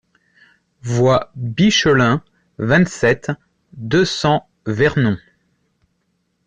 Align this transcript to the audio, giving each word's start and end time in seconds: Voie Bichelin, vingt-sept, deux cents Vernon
Voie 0.81 1.29
Bichelin, 1.35 2.23
vingt-sept, 2.57 3.31
deux 3.77 4.03
cents 4.03 4.49
Vernon 4.65 5.19